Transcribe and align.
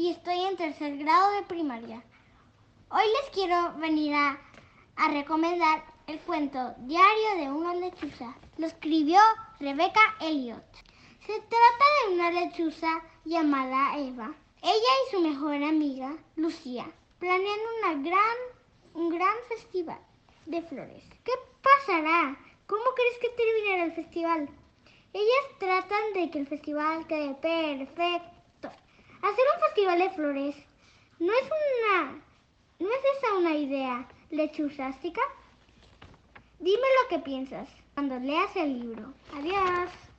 y 0.00 0.08
estoy 0.08 0.40
en 0.40 0.56
tercer 0.56 0.96
grado 0.96 1.30
de 1.32 1.42
primaria. 1.42 2.02
Hoy 2.88 3.02
les 3.20 3.30
quiero 3.34 3.74
venir 3.74 4.14
a, 4.14 4.40
recomendar 5.10 5.84
el 6.06 6.18
cuento 6.20 6.74
Diario 6.78 7.36
de 7.36 7.50
una 7.50 7.74
lechuza. 7.74 8.34
Lo 8.56 8.66
escribió 8.66 9.20
Rebecca 9.58 10.00
Elliot. 10.20 10.64
Se 11.26 11.34
trata 11.34 11.84
de 12.06 12.14
una 12.14 12.30
lechuza 12.30 13.02
llamada 13.26 13.98
Eva. 13.98 14.34
Ella 14.62 14.72
y 14.72 15.10
su 15.10 15.20
mejor 15.20 15.62
amiga, 15.62 16.16
Lucía, 16.34 16.90
planean 17.18 17.58
una 17.78 18.02
gran, 18.02 18.36
un 18.94 19.10
gran 19.10 19.36
festival 19.50 20.00
de 20.46 20.62
flores. 20.62 21.04
¿Qué 21.24 21.32
pasará? 21.60 22.38
¿Cómo 22.66 22.84
crees 22.96 23.18
que 23.18 23.28
terminará 23.36 23.84
el 23.84 23.92
festival? 23.92 24.48
Ellas 25.12 25.58
tratan 25.58 26.14
de 26.14 26.30
que 26.30 26.38
el 26.38 26.46
festival 26.46 27.06
quede 27.06 27.34
perfecto 27.34 28.39
De 29.76 30.10
flores 30.10 30.56
no 31.20 31.32
es 31.32 31.44
una 31.44 32.22
no 32.80 32.88
es 32.88 33.00
esa 33.16 33.34
una 33.38 33.54
idea 33.54 34.08
lechuzástica. 34.30 35.20
Dime 36.58 36.82
lo 37.02 37.08
que 37.08 37.22
piensas 37.22 37.68
cuando 37.94 38.18
leas 38.18 38.54
el 38.56 38.80
libro. 38.80 39.14
Adiós. 39.32 40.09